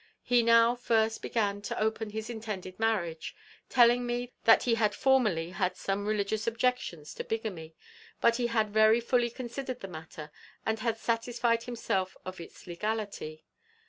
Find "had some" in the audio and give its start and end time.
5.51-6.07